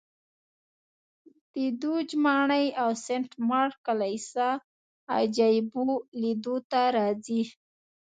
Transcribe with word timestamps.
د 1.55 1.57
دوج 1.81 2.09
ماڼۍ 2.23 2.65
او 2.81 2.89
سنټ 3.05 3.29
مارک 3.49 3.75
کلیسا 3.87 4.47
عجایبو 5.17 5.85
لیدو 6.21 6.55
ته 6.71 6.81
راځي 6.97 7.41